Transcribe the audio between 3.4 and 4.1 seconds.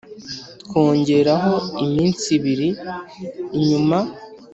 inyuma,